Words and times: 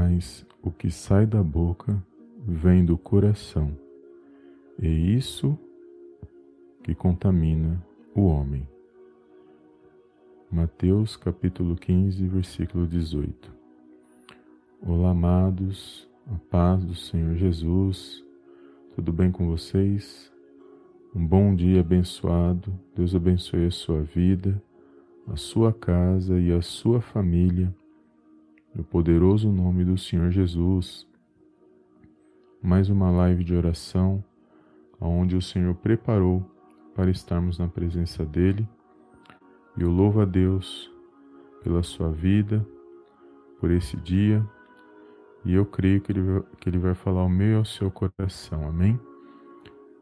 mas 0.00 0.46
o 0.62 0.70
que 0.70 0.90
sai 0.90 1.26
da 1.26 1.42
boca 1.42 2.02
vem 2.38 2.86
do 2.86 2.96
coração, 2.96 3.76
e 4.80 5.14
isso 5.14 5.58
que 6.82 6.94
contamina 6.94 7.84
o 8.14 8.22
homem. 8.22 8.66
Mateus 10.50 11.18
capítulo 11.18 11.76
15, 11.76 12.26
versículo 12.28 12.86
18. 12.86 13.52
Olá, 14.80 15.10
amados, 15.10 16.08
a 16.26 16.38
paz 16.50 16.82
do 16.82 16.94
Senhor 16.94 17.34
Jesus, 17.34 18.24
tudo 18.94 19.12
bem 19.12 19.30
com 19.30 19.48
vocês? 19.48 20.32
Um 21.14 21.26
bom 21.26 21.54
dia 21.54 21.80
abençoado, 21.80 22.72
Deus 22.96 23.14
abençoe 23.14 23.66
a 23.66 23.70
sua 23.70 24.00
vida, 24.00 24.62
a 25.28 25.36
sua 25.36 25.74
casa 25.74 26.40
e 26.40 26.50
a 26.50 26.62
sua 26.62 27.02
família, 27.02 27.74
no 28.74 28.84
poderoso 28.84 29.50
nome 29.50 29.84
do 29.84 29.98
Senhor 29.98 30.30
Jesus. 30.30 31.06
Mais 32.62 32.88
uma 32.88 33.10
live 33.10 33.42
de 33.42 33.54
oração, 33.54 34.22
onde 35.00 35.36
o 35.36 35.42
Senhor 35.42 35.74
preparou 35.74 36.44
para 36.94 37.10
estarmos 37.10 37.58
na 37.58 37.66
presença 37.66 38.24
dEle. 38.24 38.68
E 39.76 39.82
eu 39.82 39.90
louvo 39.90 40.20
a 40.20 40.24
Deus 40.24 40.90
pela 41.64 41.82
sua 41.82 42.10
vida, 42.10 42.64
por 43.58 43.70
esse 43.70 43.96
dia, 43.96 44.46
e 45.44 45.54
eu 45.54 45.66
creio 45.66 46.00
que 46.00 46.12
ele, 46.12 46.22
vai, 46.22 46.42
que 46.60 46.68
ele 46.68 46.78
vai 46.78 46.94
falar 46.94 47.22
ao 47.22 47.28
meu 47.28 47.48
e 47.48 47.56
ao 47.56 47.64
seu 47.64 47.90
coração, 47.90 48.68
amém? 48.68 48.98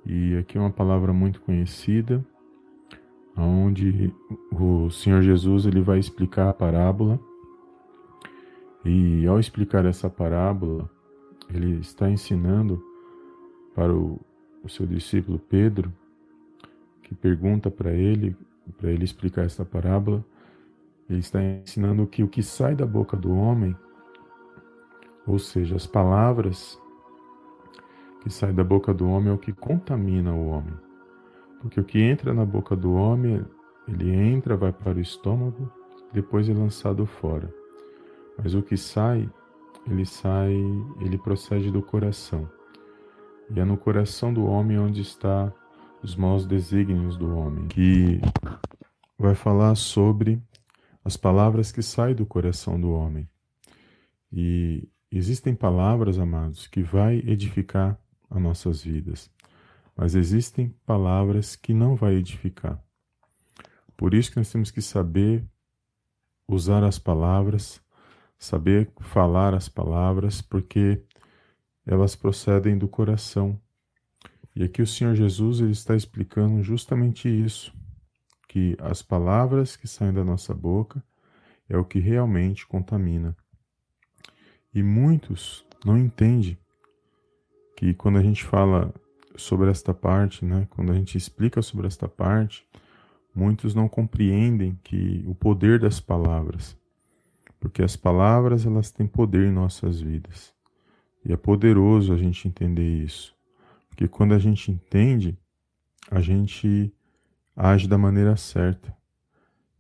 E 0.05 0.37
aqui 0.37 0.59
é 0.59 0.61
uma 0.61 0.71
palavra 0.71 1.13
muito 1.13 1.41
conhecida, 1.41 2.25
onde 3.37 4.13
o 4.53 4.91
Senhor 4.91 5.23
Jesus 5.23 5.65
ele 5.65 5.81
vai 5.81 5.99
explicar 5.99 6.49
a 6.49 6.55
parábola, 6.55 7.21
e 8.85 9.27
ao 9.27 9.39
explicar 9.39 9.85
essa 9.85 10.09
parábola, 10.09 10.89
ele 11.53 11.81
está 11.81 12.09
ensinando 12.11 12.83
para 13.75 13.93
o, 13.93 14.21
o 14.63 14.69
seu 14.69 14.87
discípulo 14.87 15.39
Pedro, 15.39 15.93
que 17.03 17.15
pergunta 17.15 17.71
para 17.71 17.93
ele, 17.93 18.37
para 18.77 18.91
ele 18.91 19.05
explicar 19.05 19.45
essa 19.45 19.65
parábola, 19.65 20.25
ele 21.09 21.21
está 21.21 21.43
ensinando 21.43 22.07
que 22.07 22.23
o 22.23 22.29
que 22.29 22.43
sai 22.43 22.75
da 22.75 22.87
boca 22.87 23.17
do 23.17 23.33
homem 23.33 23.75
ou 25.29 25.39
seja, 25.39 25.77
as 25.77 25.87
palavras 25.87 26.81
que 28.23 28.31
saem 28.31 28.55
da 28.55 28.65
boca 28.65 28.95
do 28.95 29.07
homem 29.07 29.29
é 29.29 29.33
o 29.35 29.39
que 29.39 29.53
contamina 29.53 30.33
o 30.33 30.49
homem. 30.49 30.73
Porque 31.61 31.79
o 31.79 31.85
que 31.85 32.01
entra 32.01 32.33
na 32.33 32.47
boca 32.47 32.75
do 32.75 32.95
homem, 32.95 33.45
ele 33.87 34.11
entra, 34.11 34.57
vai 34.57 34.73
para 34.73 34.97
o 34.97 35.01
estômago, 35.01 35.71
depois 36.15 36.49
é 36.49 36.55
lançado 36.55 37.05
fora. 37.05 37.53
Mas 38.43 38.55
o 38.55 38.63
que 38.63 38.77
sai, 38.77 39.29
ele 39.87 40.07
sai, 40.07 40.55
ele 41.01 41.19
procede 41.19 41.71
do 41.71 41.83
coração. 41.83 42.49
E 43.51 43.59
é 43.59 43.65
no 43.65 43.77
coração 43.77 44.33
do 44.33 44.47
homem 44.47 44.79
onde 44.79 45.01
está 45.03 45.53
os 46.03 46.15
maus 46.15 46.47
desígnios 46.47 47.17
do 47.17 47.35
homem, 47.37 47.67
que 47.67 48.21
vai 49.19 49.35
falar 49.35 49.75
sobre 49.75 50.41
as 51.05 51.17
palavras 51.17 51.73
que 51.73 51.83
saem 51.83 52.15
do 52.15 52.25
coração 52.25 52.81
do 52.81 52.93
homem. 52.93 53.29
E 54.33 54.89
Existem 55.11 55.55
palavras, 55.55 56.19
amados, 56.19 56.67
que 56.67 56.83
vai 56.83 57.17
edificar 57.21 57.99
as 58.29 58.43
nossas 58.43 58.83
vidas, 58.83 59.31
mas 59.97 60.15
existem 60.15 60.69
palavras 60.85 61.57
que 61.57 61.73
não 61.73 61.97
vai 61.97 62.17
edificar. 62.17 62.79
Por 63.97 64.13
isso 64.13 64.31
que 64.31 64.37
nós 64.37 64.53
temos 64.53 64.71
que 64.71 64.83
saber 64.83 65.43
usar 66.47 66.85
as 66.85 66.99
palavras, 66.99 67.81
saber 68.39 68.91
falar 69.01 69.55
as 69.55 69.69
palavras, 69.69 70.41
porque 70.41 71.03
elas 71.85 72.15
procedem 72.15 72.79
do 72.79 72.87
coração. 72.87 73.61
E 74.55 74.63
aqui 74.63 74.83
o 74.83 74.87
Senhor 74.87 75.15
Jesus 75.15 75.61
ele 75.61 75.73
está 75.73 75.97
explicando 75.97 76.63
justamente 76.63 77.29
isso, 77.29 77.75
que 78.49 78.77
as 78.81 79.03
palavras 79.03 79.77
que 79.77 79.89
saem 79.89 80.13
da 80.13 80.25
nossa 80.25 80.55
boca 80.55 81.03
é 81.69 81.77
o 81.77 81.85
que 81.85 81.99
realmente 81.99 82.67
contamina. 82.67 83.37
E 84.73 84.83
muitos 84.83 85.65
não 85.85 85.99
entendem 85.99 86.59
que 87.77 87.95
quando 87.95 88.19
a 88.19 88.23
gente 88.23 88.45
fala 88.45 88.93
sobre 89.37 89.71
esta 89.71 89.95
parte, 89.95 90.45
né, 90.45 90.67
quando 90.71 90.93
a 90.93 90.95
gente 90.95 91.17
explica 91.17 91.63
sobre 91.63 91.87
esta 91.87 92.09
parte, 92.09 92.67
muitos 93.35 93.75
não 93.75 93.89
compreendem 93.89 94.79
que 94.83 95.25
o 95.27 95.35
poder 95.35 95.79
das 95.79 96.01
palavras, 96.01 96.77
porque 97.61 97.83
as 97.83 97.97
palavras 97.97 98.65
elas 98.67 98.91
têm 98.91 99.07
poder 99.07 99.47
em 99.49 99.53
nossas 99.53 100.01
vidas. 100.01 100.53
E 101.25 101.33
é 101.33 101.37
poderoso 101.37 102.13
a 102.13 102.17
gente 102.17 102.47
entender 102.47 103.05
isso. 103.05 103.35
Porque 103.89 104.07
quando 104.07 104.35
a 104.35 104.39
gente 104.39 104.71
entende, 104.71 105.37
a 106.11 106.21
gente 106.21 106.93
age 107.57 107.89
da 107.89 107.99
maneira 107.99 108.37
certa. 108.37 108.97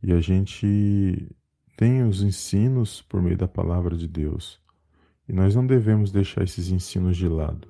E 0.02 0.12
a 0.12 0.20
gente 0.20 1.28
tem 1.76 2.02
os 2.02 2.22
ensinos 2.22 3.00
por 3.02 3.22
meio 3.22 3.36
da 3.36 3.46
palavra 3.46 3.96
de 3.96 4.08
Deus. 4.08 4.60
E 5.28 5.32
nós 5.32 5.54
não 5.54 5.66
devemos 5.66 6.10
deixar 6.10 6.42
esses 6.42 6.70
ensinos 6.70 7.16
de 7.16 7.28
lado. 7.28 7.68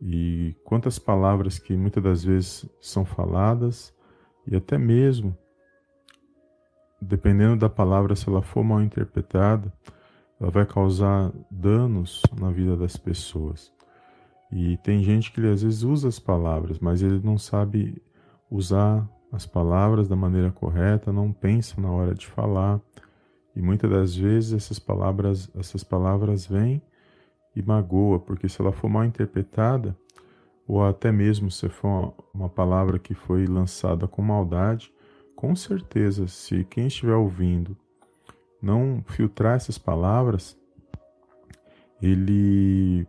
E 0.00 0.54
quantas 0.64 0.98
palavras 0.98 1.58
que 1.58 1.76
muitas 1.76 2.02
das 2.02 2.24
vezes 2.24 2.66
são 2.80 3.04
faladas, 3.04 3.94
e 4.46 4.56
até 4.56 4.78
mesmo, 4.78 5.36
dependendo 7.00 7.56
da 7.56 7.68
palavra, 7.68 8.14
se 8.16 8.28
ela 8.28 8.42
for 8.42 8.64
mal 8.64 8.82
interpretada, 8.82 9.72
ela 10.40 10.50
vai 10.50 10.66
causar 10.66 11.32
danos 11.50 12.22
na 12.38 12.50
vida 12.50 12.76
das 12.76 12.96
pessoas. 12.96 13.72
E 14.50 14.76
tem 14.78 15.02
gente 15.02 15.32
que 15.32 15.40
às 15.46 15.62
vezes 15.62 15.82
usa 15.82 16.08
as 16.08 16.18
palavras, 16.18 16.78
mas 16.78 17.02
ele 17.02 17.20
não 17.22 17.36
sabe 17.36 18.02
usar 18.50 19.06
as 19.30 19.44
palavras 19.44 20.08
da 20.08 20.16
maneira 20.16 20.50
correta, 20.50 21.12
não 21.12 21.32
pensa 21.32 21.80
na 21.80 21.90
hora 21.90 22.14
de 22.14 22.26
falar, 22.26 22.80
e 23.54 23.60
muitas 23.60 23.90
das 23.90 24.16
vezes 24.16 24.52
essas 24.52 24.78
palavras, 24.78 25.50
essas 25.54 25.84
palavras 25.84 26.46
vêm 26.46 26.80
e 27.54 27.62
magoa, 27.62 28.18
porque 28.18 28.48
se 28.48 28.60
ela 28.60 28.72
for 28.72 28.88
mal 28.88 29.04
interpretada, 29.04 29.96
ou 30.66 30.84
até 30.84 31.10
mesmo 31.10 31.50
se 31.50 31.68
for 31.68 32.14
uma 32.32 32.48
palavra 32.48 32.98
que 32.98 33.14
foi 33.14 33.46
lançada 33.46 34.06
com 34.06 34.22
maldade, 34.22 34.92
com 35.38 35.54
certeza, 35.54 36.26
se 36.26 36.64
quem 36.64 36.88
estiver 36.88 37.14
ouvindo 37.14 37.76
não 38.60 39.04
filtrar 39.06 39.54
essas 39.54 39.78
palavras, 39.78 40.58
ele 42.02 43.06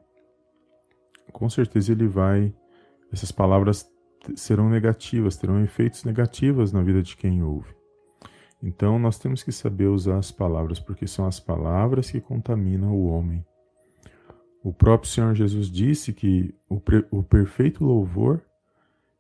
com 1.33 1.49
certeza 1.49 1.91
ele 1.91 2.07
vai 2.07 2.53
essas 3.11 3.31
palavras 3.31 3.91
serão 4.35 4.69
negativas, 4.69 5.37
terão 5.37 5.63
efeitos 5.63 6.03
negativos 6.03 6.71
na 6.71 6.83
vida 6.83 7.01
de 7.01 7.17
quem 7.17 7.41
ouve. 7.41 7.75
Então 8.61 8.99
nós 8.99 9.17
temos 9.17 9.41
que 9.41 9.51
saber 9.51 9.87
usar 9.87 10.19
as 10.19 10.31
palavras, 10.31 10.79
porque 10.79 11.07
são 11.07 11.25
as 11.25 11.39
palavras 11.39 12.11
que 12.11 12.21
contaminam 12.21 12.93
o 12.93 13.07
homem. 13.07 13.43
O 14.63 14.71
próprio 14.71 15.09
Senhor 15.09 15.33
Jesus 15.33 15.67
disse 15.67 16.13
que 16.13 16.53
o, 16.69 16.79
o 17.09 17.23
perfeito 17.23 17.83
louvor 17.83 18.39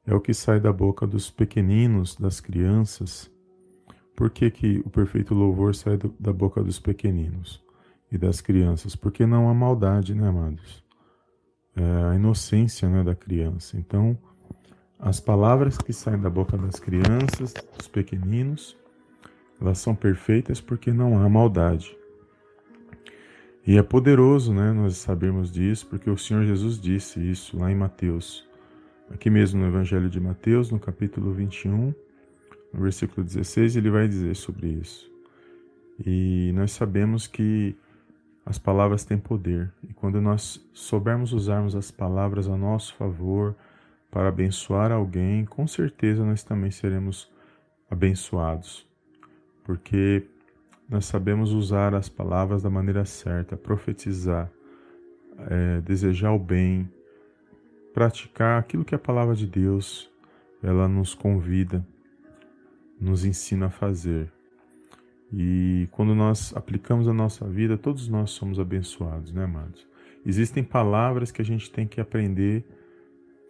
é 0.09 0.15
o 0.15 0.19
que 0.19 0.33
sai 0.33 0.59
da 0.59 0.73
boca 0.73 1.05
dos 1.05 1.29
pequeninos, 1.29 2.15
das 2.15 2.41
crianças. 2.41 3.29
Por 4.15 4.31
que, 4.31 4.49
que 4.49 4.79
o 4.83 4.89
perfeito 4.89 5.35
louvor 5.35 5.75
sai 5.75 5.97
do, 5.97 6.11
da 6.19 6.33
boca 6.33 6.63
dos 6.63 6.79
pequeninos 6.79 7.63
e 8.11 8.17
das 8.17 8.41
crianças? 8.41 8.95
Porque 8.95 9.27
não 9.27 9.47
há 9.47 9.53
maldade, 9.53 10.15
né, 10.15 10.27
amados? 10.27 10.83
É 11.75 12.11
a 12.11 12.15
inocência 12.15 12.89
né, 12.89 13.03
da 13.03 13.13
criança. 13.13 13.77
Então, 13.77 14.17
as 14.97 15.19
palavras 15.19 15.77
que 15.77 15.93
saem 15.93 16.19
da 16.19 16.29
boca 16.29 16.57
das 16.57 16.79
crianças, 16.79 17.53
dos 17.77 17.87
pequeninos, 17.87 18.75
elas 19.61 19.77
são 19.77 19.93
perfeitas 19.93 20.59
porque 20.59 20.91
não 20.91 21.23
há 21.23 21.29
maldade. 21.29 21.95
E 23.65 23.77
é 23.77 23.83
poderoso, 23.83 24.51
né, 24.55 24.71
nós 24.71 24.97
sabermos 24.97 25.51
disso, 25.51 25.85
porque 25.85 26.09
o 26.09 26.17
Senhor 26.17 26.45
Jesus 26.45 26.81
disse 26.81 27.19
isso 27.19 27.59
lá 27.59 27.71
em 27.71 27.75
Mateus. 27.75 28.48
Aqui 29.11 29.29
mesmo 29.29 29.59
no 29.59 29.67
Evangelho 29.67 30.09
de 30.09 30.19
Mateus, 30.19 30.71
no 30.71 30.79
capítulo 30.79 31.33
21, 31.33 31.93
no 32.73 32.81
versículo 32.81 33.25
16, 33.25 33.75
ele 33.75 33.89
vai 33.89 34.07
dizer 34.07 34.35
sobre 34.35 34.67
isso. 34.67 35.09
E 36.05 36.51
nós 36.53 36.71
sabemos 36.71 37.27
que 37.27 37.75
as 38.45 38.57
palavras 38.57 39.03
têm 39.03 39.17
poder, 39.17 39.71
e 39.87 39.93
quando 39.93 40.21
nós 40.21 40.63
soubermos 40.73 41.33
usarmos 41.33 41.75
as 41.75 41.91
palavras 41.91 42.47
a 42.47 42.57
nosso 42.57 42.95
favor 42.95 43.55
para 44.09 44.29
abençoar 44.29 44.91
alguém, 44.91 45.45
com 45.45 45.67
certeza 45.67 46.23
nós 46.23 46.43
também 46.43 46.71
seremos 46.71 47.31
abençoados 47.89 48.89
porque 49.69 50.25
nós 50.89 51.05
sabemos 51.05 51.51
usar 51.51 51.93
as 51.93 52.09
palavras 52.09 52.63
da 52.63 52.71
maneira 52.71 53.05
certa, 53.05 53.55
profetizar, 53.55 54.51
é, 55.47 55.79
desejar 55.81 56.31
o 56.31 56.39
bem, 56.39 56.89
praticar 57.99 58.57
aquilo 58.57 58.85
que 58.85 58.95
a 58.95 58.97
palavra 58.97 59.35
de 59.35 59.45
Deus 59.45 60.09
ela 60.63 60.87
nos 60.87 61.13
convida, 61.13 61.85
nos 62.97 63.25
ensina 63.25 63.65
a 63.65 63.69
fazer. 63.69 64.31
E 65.33 65.85
quando 65.91 66.15
nós 66.15 66.55
aplicamos 66.55 67.09
a 67.09 67.13
nossa 67.13 67.45
vida, 67.45 67.77
todos 67.77 68.07
nós 68.07 68.31
somos 68.31 68.57
abençoados, 68.57 69.33
né, 69.33 69.43
amados? 69.43 69.85
Existem 70.25 70.63
palavras 70.63 71.29
que 71.29 71.41
a 71.41 71.45
gente 71.45 71.69
tem 71.69 71.85
que 71.85 71.99
aprender 71.99 72.63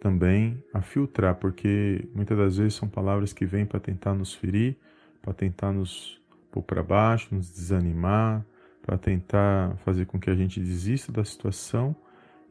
também 0.00 0.60
a 0.74 0.82
filtrar, 0.82 1.36
porque 1.36 2.08
muitas 2.12 2.36
das 2.36 2.56
vezes 2.56 2.74
são 2.74 2.88
palavras 2.88 3.32
que 3.32 3.46
vêm 3.46 3.64
para 3.64 3.78
tentar 3.78 4.14
nos 4.14 4.34
ferir, 4.34 4.76
para 5.22 5.32
tentar 5.32 5.70
nos 5.70 6.20
pôr 6.50 6.62
para 6.64 6.82
baixo, 6.82 7.32
nos 7.32 7.48
desanimar, 7.52 8.44
para 8.82 8.98
tentar 8.98 9.76
fazer 9.84 10.06
com 10.06 10.18
que 10.18 10.28
a 10.28 10.34
gente 10.34 10.58
desista 10.58 11.12
da 11.12 11.24
situação. 11.24 11.94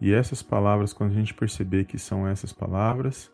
E 0.02 0.14
essas 0.14 0.42
palavras, 0.42 0.94
quando 0.94 1.12
a 1.12 1.16
gente 1.16 1.34
perceber 1.34 1.86
que 1.86 2.00
são 2.00 2.28
essas 2.28 2.54
palavras 2.54 3.32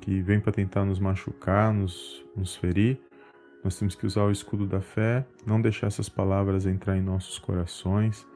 que 0.00 0.20
vêm 0.20 0.40
para 0.40 0.52
tentar 0.52 0.84
nos 0.84 0.98
machucar, 0.98 1.72
nos, 1.72 2.24
nos 2.36 2.56
ferir, 2.56 2.98
nós 3.62 3.78
temos 3.78 3.94
que 3.94 4.06
usar 4.06 4.24
o 4.24 4.30
escudo 4.30 4.66
da 4.66 4.80
fé, 4.80 5.26
não 5.46 5.60
deixar 5.60 5.86
essas 5.86 6.08
palavras 6.08 6.66
entrar 6.66 6.96
em 6.96 7.02
nossos 7.02 7.38
corações, 7.38 8.26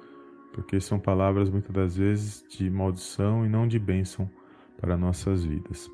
porque 0.52 0.80
são 0.80 0.98
palavras 0.98 1.50
muitas 1.50 1.72
das 1.72 1.96
vezes 1.96 2.44
de 2.48 2.70
maldição 2.70 3.44
e 3.44 3.48
não 3.48 3.68
de 3.68 3.78
bênção 3.78 4.28
para 4.80 4.96
nossas 4.96 5.44
vidas. 5.44 5.90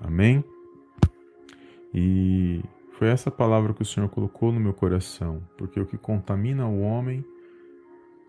Amém? 0.00 0.42
E 1.92 2.62
foi 2.92 3.08
essa 3.08 3.30
palavra 3.30 3.74
que 3.74 3.82
o 3.82 3.86
Senhor 3.86 4.08
colocou 4.08 4.50
no 4.50 4.60
meu 4.60 4.72
coração, 4.72 5.42
porque 5.56 5.78
o 5.78 5.86
que 5.86 5.98
contamina 5.98 6.66
o 6.66 6.80
homem 6.80 7.24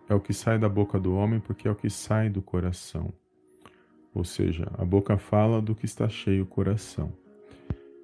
é 0.08 0.14
o 0.14 0.20
que 0.20 0.34
sai 0.34 0.60
da 0.60 0.70
boca 0.70 1.00
do 1.00 1.16
homem, 1.16 1.40
porque 1.40 1.68
é 1.68 1.72
o 1.72 1.76
que 1.76 1.90
sai 1.90 2.30
do 2.30 2.42
coração. 2.42 3.14
Ou 4.14 4.24
seja, 4.24 4.72
a 4.78 4.86
boca 4.86 5.18
fala 5.18 5.62
do 5.62 5.76
que 5.76 5.86
está 5.86 6.08
cheio 6.08 6.44
o 6.44 6.48
coração. 6.48 7.12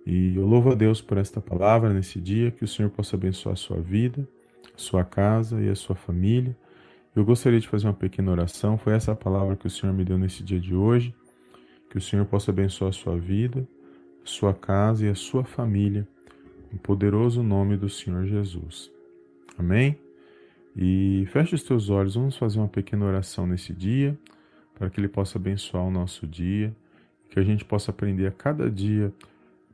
E 0.05 0.35
eu 0.35 0.45
louvo 0.45 0.71
a 0.71 0.75
Deus 0.75 0.99
por 1.01 1.17
esta 1.17 1.39
palavra 1.39 1.93
nesse 1.93 2.19
dia, 2.19 2.51
que 2.51 2.63
o 2.63 2.67
Senhor 2.67 2.89
possa 2.89 3.15
abençoar 3.15 3.53
a 3.53 3.55
sua 3.55 3.79
vida, 3.79 4.27
a 4.75 4.77
sua 4.77 5.05
casa 5.05 5.61
e 5.61 5.69
a 5.69 5.75
sua 5.75 5.95
família. 5.95 6.57
Eu 7.15 7.23
gostaria 7.23 7.59
de 7.59 7.67
fazer 7.67 7.87
uma 7.87 7.93
pequena 7.93 8.31
oração, 8.31 8.77
foi 8.77 8.93
essa 8.93 9.15
palavra 9.15 9.55
que 9.55 9.67
o 9.67 9.69
Senhor 9.69 9.93
me 9.93 10.03
deu 10.03 10.17
nesse 10.17 10.43
dia 10.43 10.59
de 10.59 10.75
hoje. 10.75 11.13
Que 11.89 11.97
o 11.97 12.01
Senhor 12.01 12.25
possa 12.25 12.51
abençoar 12.51 12.89
a 12.89 12.93
sua 12.93 13.17
vida, 13.17 13.67
a 14.23 14.27
sua 14.27 14.53
casa 14.53 15.05
e 15.05 15.09
a 15.09 15.15
sua 15.15 15.43
família, 15.43 16.07
no 16.71 16.79
poderoso 16.79 17.43
nome 17.43 17.75
do 17.77 17.89
Senhor 17.89 18.25
Jesus. 18.25 18.89
Amém? 19.57 19.97
E 20.75 21.25
feche 21.31 21.55
os 21.55 21.63
teus 21.63 21.89
olhos, 21.89 22.15
vamos 22.15 22.37
fazer 22.37 22.59
uma 22.59 22.67
pequena 22.67 23.05
oração 23.05 23.45
nesse 23.45 23.73
dia, 23.73 24.17
para 24.73 24.89
que 24.89 24.99
Ele 24.99 25.07
possa 25.07 25.37
abençoar 25.37 25.83
o 25.83 25.91
nosso 25.91 26.25
dia, 26.25 26.75
que 27.29 27.39
a 27.39 27.43
gente 27.43 27.65
possa 27.65 27.91
aprender 27.91 28.27
a 28.27 28.31
cada 28.31 28.69
dia 28.69 29.13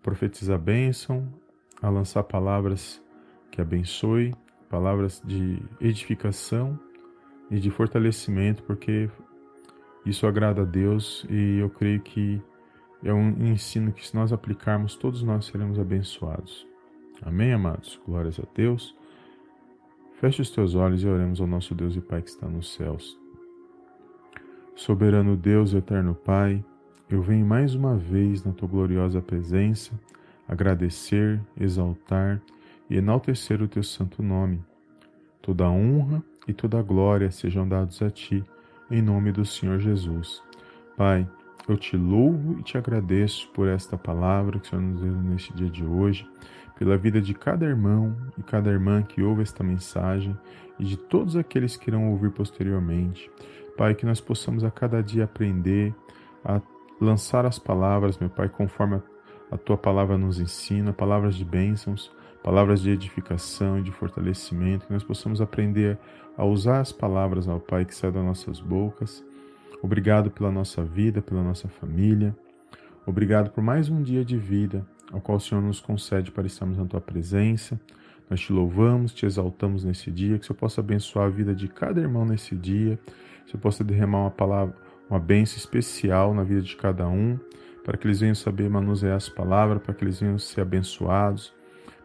profetizar 0.07 0.57
bênção, 0.57 1.27
a 1.81 1.89
lançar 1.89 2.23
palavras 2.23 3.03
que 3.51 3.59
abençoe, 3.59 4.33
palavras 4.69 5.21
de 5.25 5.61
edificação 5.81 6.79
e 7.51 7.59
de 7.59 7.69
fortalecimento, 7.69 8.63
porque 8.63 9.09
isso 10.05 10.25
agrada 10.25 10.61
a 10.61 10.65
Deus 10.65 11.25
e 11.29 11.57
eu 11.59 11.69
creio 11.69 11.99
que 11.99 12.41
é 13.03 13.13
um 13.13 13.47
ensino 13.47 13.91
que, 13.91 14.07
se 14.07 14.15
nós 14.15 14.31
aplicarmos, 14.31 14.95
todos 14.95 15.21
nós 15.23 15.45
seremos 15.45 15.77
abençoados. 15.77 16.65
Amém, 17.21 17.51
amados? 17.51 17.99
Glórias 18.05 18.39
a 18.39 18.43
Deus. 18.55 18.95
Feche 20.19 20.41
os 20.41 20.49
teus 20.49 20.73
olhos 20.73 21.03
e 21.03 21.07
oremos 21.07 21.39
ao 21.39 21.45
nosso 21.45 21.75
Deus 21.75 21.95
e 21.95 22.01
Pai 22.01 22.23
que 22.23 22.29
está 22.29 22.47
nos 22.47 22.73
céus. 22.73 23.15
Soberano 24.75 25.37
Deus, 25.37 25.75
eterno 25.75 26.15
Pai, 26.15 26.65
eu 27.07 27.21
venho 27.21 27.45
mais 27.45 27.75
uma 27.75 27.95
vez 27.95 28.43
na 28.43 28.51
tua 28.51 28.67
gloriosa 28.67 29.21
presença 29.21 29.91
agradecer, 30.47 31.39
exaltar 31.55 32.41
e 32.89 32.97
enaltecer 32.97 33.61
o 33.61 33.67
teu 33.67 33.83
santo 33.83 34.23
nome. 34.23 34.59
Toda 35.39 35.65
a 35.65 35.69
honra 35.69 36.23
e 36.47 36.53
toda 36.53 36.79
a 36.79 36.83
glória 36.83 37.29
sejam 37.29 37.67
dados 37.67 38.01
a 38.01 38.09
ti, 38.09 38.43
em 38.89 39.03
nome 39.03 39.31
do 39.31 39.45
Senhor 39.45 39.79
Jesus. 39.79 40.41
Pai, 40.95 41.29
eu 41.69 41.77
te 41.77 41.95
louvo 41.95 42.59
e 42.59 42.63
te 42.63 42.75
agradeço 42.75 43.47
por 43.49 43.67
esta 43.67 43.95
palavra 43.95 44.59
que 44.59 44.65
o 44.65 44.69
Senhor 44.69 44.81
nos 44.81 44.99
deu 44.99 45.11
neste 45.11 45.53
dia 45.53 45.69
de 45.69 45.85
hoje, 45.85 46.27
pela 46.77 46.97
vida 46.97 47.19
de 47.19 47.33
cada 47.33 47.65
irmão 47.65 48.15
e 48.37 48.43
cada 48.43 48.69
irmã 48.69 49.01
que 49.01 49.21
ouve 49.21 49.41
esta 49.41 49.63
mensagem 49.63 50.37
e 50.79 50.83
de 50.83 50.95
todos 50.97 51.35
aqueles 51.35 51.75
que 51.75 51.89
irão 51.89 52.11
ouvir 52.11 52.31
posteriormente. 52.31 53.29
Pai, 53.77 53.93
que 53.95 54.05
nós 54.05 54.19
possamos 54.19 54.63
a 54.63 54.71
cada 54.71 55.01
dia 55.01 55.23
aprender 55.23 55.93
a 56.43 56.61
lançar 56.99 57.45
as 57.45 57.59
palavras, 57.59 58.17
meu 58.17 58.29
Pai, 58.29 58.49
conforme 58.49 59.01
a, 59.51 59.57
tua 59.57 59.77
palavra 59.77 60.17
nos 60.17 60.39
ensina, 60.39 60.91
palavras 60.91 61.35
de 61.35 61.45
bênçãos, 61.45 62.11
palavras 62.43 62.81
de 62.81 62.89
edificação 62.89 63.79
e 63.79 63.83
de 63.83 63.91
fortalecimento, 63.91 64.87
que 64.87 64.93
nós 64.93 65.03
possamos 65.03 65.41
aprender 65.41 65.97
a 66.35 66.45
usar 66.45 66.79
as 66.79 66.91
palavras, 66.91 67.47
ao 67.47 67.59
Pai, 67.59 67.85
que 67.85 67.93
saem 67.93 68.13
das 68.13 68.23
nossas 68.23 68.59
bocas. 68.59 69.23
Obrigado 69.81 70.31
pela 70.31 70.51
nossa 70.51 70.83
vida, 70.83 71.21
pela 71.21 71.43
nossa 71.43 71.67
família. 71.67 72.35
Obrigado 73.05 73.51
por 73.51 73.63
mais 73.63 73.89
um 73.89 74.01
dia 74.01 74.25
de 74.25 74.37
vida, 74.37 74.85
ao 75.11 75.21
qual 75.21 75.37
o 75.37 75.41
Senhor 75.41 75.61
nos 75.61 75.79
concede 75.79 76.31
para 76.31 76.47
estarmos 76.47 76.77
na 76.77 76.85
tua 76.85 77.01
presença. 77.01 77.79
Nós 78.29 78.41
te 78.41 78.51
louvamos, 78.51 79.13
te 79.13 79.25
exaltamos 79.25 79.83
nesse 79.83 80.11
dia, 80.11 80.37
que 80.37 80.43
o 80.43 80.47
Senhor 80.47 80.57
possa 80.59 80.81
abençoar 80.81 81.27
a 81.27 81.29
vida 81.29 81.55
de 81.55 81.67
cada 81.67 82.01
irmão 82.01 82.25
nesse 82.25 82.55
dia, 82.55 82.99
que 83.05 83.47
o 83.47 83.51
Senhor 83.51 83.61
possa 83.61 83.83
derramar 83.83 84.19
uma 84.19 84.31
palavra 84.31 84.75
uma 85.09 85.19
bênção 85.19 85.57
especial 85.57 86.33
na 86.33 86.43
vida 86.43 86.61
de 86.61 86.75
cada 86.75 87.07
um, 87.07 87.39
para 87.83 87.97
que 87.97 88.05
eles 88.05 88.19
venham 88.19 88.35
saber 88.35 88.69
manusear 88.69 89.15
as 89.15 89.29
palavras, 89.29 89.81
para 89.81 89.93
que 89.93 90.03
eles 90.03 90.19
venham 90.19 90.37
ser 90.37 90.61
abençoados, 90.61 91.53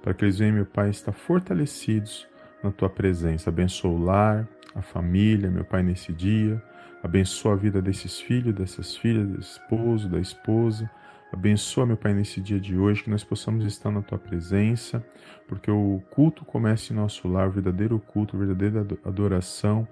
para 0.01 0.15
que 0.15 0.25
eles 0.25 0.39
venham, 0.39 0.55
meu 0.55 0.67
Pai, 0.67 0.91
estar 0.91 1.13
fortalecidos 1.13 2.27
na 2.63 2.71
tua 2.71 2.89
presença. 2.89 3.51
Abençoa 3.51 3.91
o 3.91 4.03
lar, 4.03 4.49
a 4.75 4.83
família, 4.83 5.51
meu 5.51 5.65
Pai, 5.65 5.83
nesse 5.83 6.13
dia. 6.13 6.63
Abençoa 7.03 7.55
a 7.55 7.57
vida 7.57 7.83
desses 7.83 8.21
filhos, 8.21 8.55
dessas 8.55 8.97
filhas, 8.97 9.29
do 9.29 9.41
esposo, 9.41 10.09
da 10.09 10.21
esposa. 10.21 10.89
Abençoa, 11.33 11.87
meu 11.87 11.97
Pai, 11.97 12.13
nesse 12.13 12.41
dia 12.41 12.61
de 12.61 12.77
hoje, 12.77 13.03
que 13.03 13.11
nós 13.11 13.25
possamos 13.25 13.65
estar 13.65 13.91
na 13.91 14.03
tua 14.03 14.19
presença, 14.19 15.05
porque 15.49 15.71
o 15.71 16.03
culto 16.11 16.45
começa 16.45 16.93
em 16.93 16.97
nosso 16.97 17.27
lar, 17.27 17.49
o 17.49 17.51
verdadeiro 17.51 17.99
culto, 17.99 18.37
a 18.37 18.39
verdadeira 18.39 18.87
adoração 19.03 19.89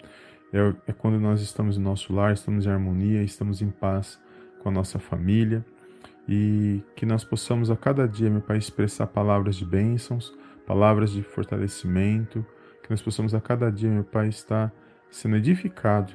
é, 0.52 0.74
é 0.86 0.92
quando 0.92 1.18
nós 1.18 1.40
estamos 1.40 1.78
em 1.78 1.80
nosso 1.80 2.12
lar, 2.12 2.34
estamos 2.34 2.66
em 2.66 2.70
harmonia, 2.70 3.22
estamos 3.22 3.62
em 3.62 3.70
paz 3.70 4.20
com 4.62 4.68
a 4.68 4.72
nossa 4.72 4.98
família 4.98 5.64
e 6.28 6.82
que 6.94 7.06
nós 7.06 7.24
possamos 7.24 7.70
a 7.70 7.76
cada 7.76 8.06
dia, 8.06 8.28
meu 8.28 8.42
Pai, 8.42 8.58
expressar 8.58 9.06
palavras 9.06 9.56
de 9.56 9.64
bênçãos, 9.64 10.36
palavras 10.66 11.10
de 11.10 11.22
fortalecimento, 11.22 12.44
que 12.82 12.90
nós 12.90 13.00
possamos 13.00 13.34
a 13.34 13.40
cada 13.40 13.72
dia, 13.72 13.88
meu 13.88 14.04
Pai, 14.04 14.28
estar 14.28 14.70
sendo 15.10 15.36
edificado 15.36 16.12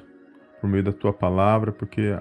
por 0.60 0.70
meio 0.70 0.84
da 0.84 0.92
tua 0.92 1.12
palavra, 1.12 1.72
porque 1.72 2.16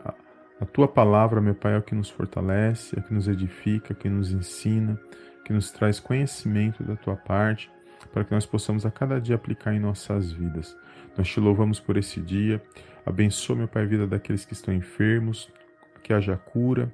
a 0.60 0.66
tua 0.66 0.88
palavra, 0.88 1.42
meu 1.42 1.54
Pai, 1.54 1.74
é 1.74 1.78
o 1.78 1.82
que 1.82 1.94
nos 1.94 2.10
fortalece, 2.10 2.96
é 2.96 3.00
o 3.00 3.04
que 3.04 3.14
nos 3.14 3.28
edifica, 3.28 3.92
é 3.92 3.94
o 3.94 3.98
que 3.98 4.10
nos 4.10 4.32
ensina, 4.32 5.00
que 5.44 5.52
nos 5.52 5.70
traz 5.72 6.00
conhecimento 6.00 6.84
da 6.84 6.96
tua 6.96 7.16
parte, 7.16 7.70
para 8.14 8.24
que 8.24 8.32
nós 8.32 8.46
possamos 8.46 8.86
a 8.86 8.92
cada 8.92 9.20
dia 9.20 9.36
aplicar 9.36 9.74
em 9.74 9.80
nossas 9.80 10.32
vidas. 10.32 10.76
Nós 11.18 11.28
te 11.28 11.40
louvamos 11.40 11.80
por 11.80 11.98
esse 11.98 12.22
dia. 12.22 12.64
Abençoa, 13.06 13.56
meu 13.56 13.68
Pai, 13.68 13.84
a 13.84 13.86
vida 13.86 14.08
daqueles 14.08 14.46
que 14.46 14.54
estão 14.54 14.74
enfermos, 14.74 15.52
que 16.02 16.14
haja 16.14 16.38
cura, 16.38 16.94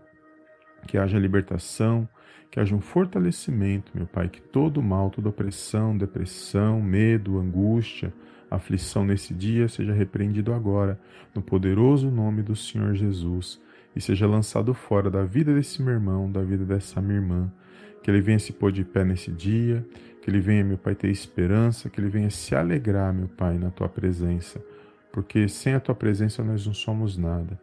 que 0.87 0.97
haja 0.97 1.19
libertação, 1.19 2.09
que 2.49 2.59
haja 2.59 2.75
um 2.75 2.81
fortalecimento, 2.81 3.91
meu 3.95 4.07
Pai, 4.07 4.27
que 4.27 4.41
todo 4.41 4.81
mal, 4.81 5.09
toda 5.09 5.29
opressão, 5.29 5.95
depressão, 5.95 6.81
medo, 6.81 7.37
angústia, 7.37 8.11
aflição 8.51 9.05
nesse 9.05 9.33
dia 9.33 9.67
seja 9.67 9.93
repreendido 9.93 10.53
agora, 10.53 10.99
no 11.33 11.41
poderoso 11.41 12.11
nome 12.11 12.43
do 12.43 12.55
Senhor 12.55 12.93
Jesus, 12.93 13.61
e 13.95 14.01
seja 14.01 14.27
lançado 14.27 14.73
fora 14.73 15.09
da 15.09 15.23
vida 15.23 15.53
desse 15.53 15.81
meu 15.81 15.93
irmão, 15.93 16.31
da 16.31 16.43
vida 16.43 16.65
dessa 16.65 17.01
minha 17.01 17.15
irmã. 17.19 17.51
Que 18.03 18.11
ele 18.11 18.21
venha 18.21 18.39
se 18.39 18.51
pôr 18.51 18.71
de 18.71 18.83
pé 18.83 19.03
nesse 19.03 19.31
dia, 19.31 19.85
que 20.21 20.29
ele 20.29 20.39
venha, 20.39 20.63
meu 20.63 20.77
Pai, 20.77 20.95
ter 20.95 21.09
esperança, 21.09 21.89
que 21.89 21.99
ele 21.99 22.09
venha 22.09 22.29
se 22.29 22.55
alegrar, 22.55 23.13
meu 23.13 23.27
Pai, 23.27 23.57
na 23.57 23.69
tua 23.71 23.89
presença, 23.89 24.63
porque 25.11 25.47
sem 25.47 25.73
a 25.73 25.79
tua 25.79 25.95
presença 25.95 26.43
nós 26.43 26.65
não 26.65 26.73
somos 26.73 27.17
nada. 27.17 27.59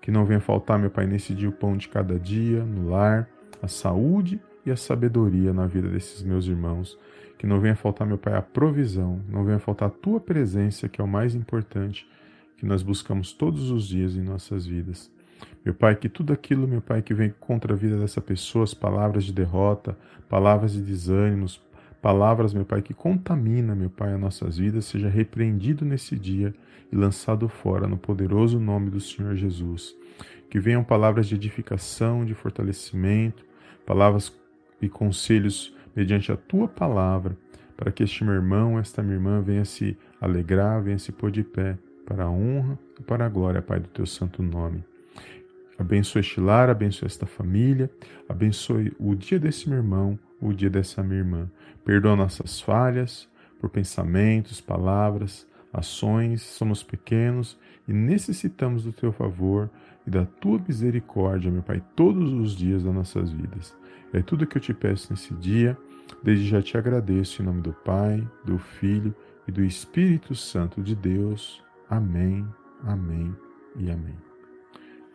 Que 0.00 0.10
não 0.10 0.24
venha 0.24 0.40
faltar, 0.40 0.78
meu 0.78 0.90
Pai, 0.90 1.06
nesse 1.06 1.34
dia 1.34 1.48
o 1.48 1.52
pão 1.52 1.76
de 1.76 1.88
cada 1.88 2.18
dia, 2.18 2.64
no 2.64 2.90
lar, 2.90 3.28
a 3.62 3.68
saúde 3.68 4.40
e 4.64 4.70
a 4.70 4.76
sabedoria 4.76 5.52
na 5.52 5.66
vida 5.66 5.88
desses 5.88 6.22
meus 6.22 6.46
irmãos. 6.46 6.98
Que 7.38 7.46
não 7.46 7.60
venha 7.60 7.76
faltar, 7.76 8.06
meu 8.06 8.18
Pai, 8.18 8.34
a 8.34 8.42
provisão, 8.42 9.20
não 9.28 9.44
venha 9.44 9.58
faltar 9.58 9.88
a 9.88 9.90
tua 9.90 10.20
presença, 10.20 10.88
que 10.88 11.00
é 11.00 11.04
o 11.04 11.08
mais 11.08 11.34
importante 11.34 12.06
que 12.56 12.66
nós 12.66 12.82
buscamos 12.82 13.32
todos 13.32 13.70
os 13.70 13.86
dias 13.86 14.16
em 14.16 14.22
nossas 14.22 14.66
vidas. 14.66 15.10
Meu 15.64 15.72
Pai, 15.72 15.94
que 15.94 16.08
tudo 16.08 16.32
aquilo, 16.32 16.66
meu 16.66 16.82
Pai, 16.82 17.00
que 17.00 17.14
vem 17.14 17.32
contra 17.38 17.72
a 17.72 17.76
vida 17.76 17.96
dessa 17.96 18.20
pessoa, 18.20 18.64
as 18.64 18.74
palavras 18.74 19.24
de 19.24 19.32
derrota, 19.32 19.96
palavras 20.28 20.72
de 20.72 20.82
desânimos, 20.82 21.62
Palavras, 22.00 22.54
meu 22.54 22.64
Pai, 22.64 22.80
que 22.80 22.94
contamina, 22.94 23.74
meu 23.74 23.90
Pai, 23.90 24.12
as 24.12 24.20
nossas 24.20 24.56
vidas, 24.56 24.84
seja 24.84 25.08
repreendido 25.08 25.84
nesse 25.84 26.16
dia 26.16 26.54
e 26.92 26.96
lançado 26.96 27.48
fora 27.48 27.88
no 27.88 27.98
poderoso 27.98 28.60
nome 28.60 28.88
do 28.88 29.00
Senhor 29.00 29.34
Jesus. 29.34 29.96
Que 30.48 30.60
venham 30.60 30.84
palavras 30.84 31.26
de 31.26 31.34
edificação, 31.34 32.24
de 32.24 32.34
fortalecimento, 32.34 33.44
palavras 33.84 34.32
e 34.80 34.88
conselhos 34.88 35.74
mediante 35.98 36.30
a 36.30 36.36
tua 36.36 36.68
palavra, 36.68 37.36
para 37.76 37.90
que 37.90 38.04
este 38.04 38.22
meu 38.22 38.34
irmão, 38.34 38.78
esta 38.78 39.02
minha 39.02 39.16
irmã 39.16 39.42
venha 39.42 39.64
se 39.64 39.98
alegrar, 40.20 40.80
venha 40.80 40.96
se 40.96 41.10
pôr 41.10 41.28
de 41.28 41.42
pé 41.42 41.76
para 42.06 42.24
a 42.24 42.30
honra 42.30 42.78
e 43.00 43.02
para 43.02 43.26
a 43.26 43.28
glória, 43.28 43.60
Pai, 43.60 43.80
do 43.80 43.88
teu 43.88 44.06
santo 44.06 44.40
nome. 44.40 44.84
Abençoe 45.76 46.20
este 46.20 46.40
lar, 46.40 46.70
abençoe 46.70 47.06
esta 47.06 47.26
família, 47.26 47.90
abençoe 48.28 48.92
o 48.96 49.12
dia 49.16 49.40
desse 49.40 49.68
meu 49.68 49.78
irmão, 49.78 50.16
o 50.40 50.52
dia 50.52 50.70
dessa 50.70 51.02
minha 51.02 51.18
irmã. 51.18 51.50
Perdoa 51.84 52.14
nossas 52.14 52.60
falhas 52.60 53.28
por 53.60 53.68
pensamentos, 53.68 54.60
palavras, 54.60 55.48
ações. 55.72 56.42
Somos 56.42 56.80
pequenos 56.80 57.58
e 57.88 57.92
necessitamos 57.92 58.84
do 58.84 58.92
teu 58.92 59.10
favor 59.10 59.68
e 60.06 60.10
da 60.10 60.24
tua 60.24 60.60
misericórdia, 60.64 61.50
meu 61.50 61.62
Pai, 61.62 61.82
todos 61.96 62.32
os 62.32 62.54
dias 62.54 62.84
das 62.84 62.94
nossas 62.94 63.32
vidas. 63.32 63.76
É 64.12 64.22
tudo 64.22 64.46
que 64.46 64.56
eu 64.56 64.62
te 64.62 64.72
peço 64.72 65.12
nesse 65.12 65.34
dia. 65.34 65.76
Desde 66.22 66.46
já 66.46 66.60
te 66.62 66.76
agradeço 66.76 67.42
em 67.42 67.44
nome 67.44 67.60
do 67.60 67.72
Pai, 67.72 68.26
do 68.44 68.58
Filho 68.58 69.14
e 69.46 69.52
do 69.52 69.64
Espírito 69.64 70.34
Santo 70.34 70.82
de 70.82 70.94
Deus. 70.94 71.62
Amém, 71.88 72.46
amém 72.84 73.34
e 73.76 73.90
amém. 73.90 74.16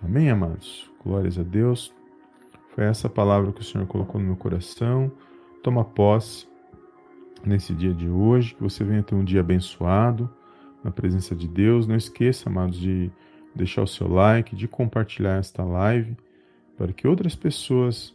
Amém, 0.02 0.30
amados? 0.30 0.90
Glórias 1.04 1.38
a 1.38 1.44
Deus. 1.44 1.94
Foi 2.76 2.86
essa 2.86 3.08
palavra 3.08 3.52
que 3.52 3.62
o 3.62 3.64
Senhor 3.64 3.86
colocou 3.88 4.20
no 4.20 4.28
meu 4.28 4.36
coração. 4.36 5.12
Toma 5.62 5.86
posse 5.86 6.48
nesse 7.46 7.74
dia 7.74 7.94
de 7.94 8.10
hoje, 8.10 8.56
que 8.56 8.64
você 8.64 8.84
venha 8.84 9.04
ter 9.04 9.16
um 9.16 9.24
dia 9.24 9.42
abençoado 9.42 10.30
na 10.84 10.92
presença 10.92 11.36
de 11.36 11.48
Deus. 11.48 11.88
Não 11.88 11.96
esqueça, 11.96 12.50
amados, 12.50 12.80
de 12.80 13.12
deixar 13.56 13.84
o 13.84 13.88
seu 13.88 14.08
like, 14.08 14.56
de 14.56 14.68
compartilhar 14.68 15.38
esta 15.38 15.64
live, 15.64 16.18
para 16.78 16.92
que 16.92 17.08
outras 17.08 17.36
pessoas 17.36 18.14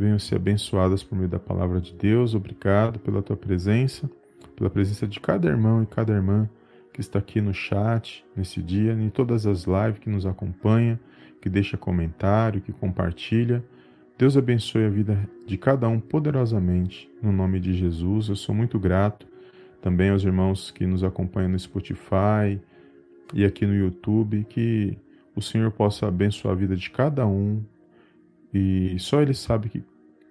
venham 0.00 0.18
ser 0.18 0.36
abençoadas 0.36 1.02
por 1.02 1.14
meio 1.14 1.28
da 1.28 1.38
palavra 1.38 1.78
de 1.78 1.92
Deus. 1.92 2.34
Obrigado 2.34 2.98
pela 2.98 3.22
tua 3.22 3.36
presença, 3.36 4.10
pela 4.56 4.70
presença 4.70 5.06
de 5.06 5.20
cada 5.20 5.46
irmão 5.46 5.82
e 5.82 5.86
cada 5.86 6.10
irmã 6.10 6.48
que 6.90 7.02
está 7.02 7.18
aqui 7.18 7.38
no 7.38 7.52
chat 7.52 8.24
nesse 8.34 8.62
dia, 8.62 8.94
em 8.94 9.10
todas 9.10 9.46
as 9.46 9.64
lives 9.64 9.98
que 10.00 10.08
nos 10.08 10.24
acompanha, 10.24 10.98
que 11.42 11.50
deixa 11.50 11.76
comentário, 11.76 12.62
que 12.62 12.72
compartilha. 12.72 13.62
Deus 14.16 14.38
abençoe 14.38 14.86
a 14.86 14.88
vida 14.88 15.28
de 15.46 15.58
cada 15.58 15.86
um 15.86 16.00
poderosamente, 16.00 17.10
no 17.22 17.30
nome 17.30 17.60
de 17.60 17.74
Jesus. 17.74 18.30
Eu 18.30 18.36
sou 18.36 18.54
muito 18.54 18.78
grato 18.78 19.26
também 19.82 20.08
aos 20.08 20.24
irmãos 20.24 20.70
que 20.70 20.86
nos 20.86 21.04
acompanham 21.04 21.50
no 21.50 21.58
Spotify 21.58 22.58
e 23.34 23.44
aqui 23.44 23.66
no 23.66 23.74
YouTube, 23.74 24.46
que 24.48 24.96
o 25.36 25.42
Senhor 25.42 25.70
possa 25.70 26.08
abençoar 26.08 26.54
a 26.54 26.56
vida 26.56 26.74
de 26.74 26.88
cada 26.88 27.26
um 27.26 27.62
e 28.52 28.98
só 28.98 29.20
Ele 29.22 29.34
sabe 29.34 29.68
que, 29.68 29.82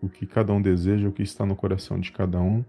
o 0.02 0.10
que 0.10 0.26
cada 0.26 0.54
um 0.54 0.62
deseja, 0.62 1.08
o 1.08 1.12
que 1.12 1.24
está 1.24 1.46
no 1.46 1.56
coração 1.56 2.00
de 2.00 2.12
cada 2.12 2.40
um. 2.40 2.64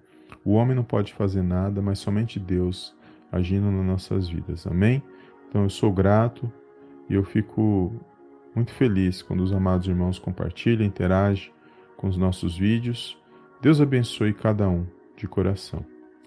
O 0.44 0.52
homem 0.52 0.74
não 0.74 0.84
pode 0.84 1.12
fazer 1.12 1.42
nada, 1.42 1.82
mas 1.82 1.98
somente 1.98 2.38
Deus 2.38 2.94
agindo 3.30 3.70
nas 3.70 3.84
nossas 3.84 4.28
vidas. 4.28 4.66
Amém? 4.66 5.02
Então 5.48 5.62
eu 5.62 5.70
sou 5.70 5.92
grato 5.92 6.50
e 7.08 7.14
eu 7.14 7.24
fico 7.24 7.92
muito 8.54 8.72
feliz 8.72 9.22
quando 9.22 9.40
os 9.40 9.52
amados 9.52 9.86
irmãos 9.86 10.18
compartilham, 10.18 10.86
interagem 10.86 11.52
com 11.96 12.08
os 12.08 12.16
nossos 12.16 12.56
vídeos. 12.56 13.18
Deus 13.60 13.80
abençoe 13.80 14.32
cada 14.32 14.68
um 14.68 14.86
de 15.16 15.28
coração. 15.28 15.84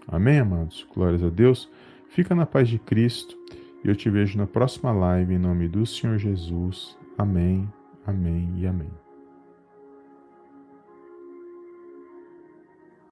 Amém, 0.07 0.39
amados? 0.39 0.85
Glórias 0.93 1.23
a 1.23 1.29
Deus. 1.29 1.69
Fica 2.09 2.35
na 2.35 2.45
paz 2.45 2.69
de 2.69 2.77
Cristo 2.77 3.35
e 3.83 3.87
eu 3.87 3.95
te 3.95 4.09
vejo 4.09 4.37
na 4.37 4.45
próxima 4.45 4.91
live 4.91 5.33
em 5.33 5.39
nome 5.39 5.67
do 5.67 5.85
Senhor 5.85 6.17
Jesus. 6.17 6.97
Amém, 7.17 7.67
amém 8.05 8.53
e 8.57 8.67
amém. 8.67 9.02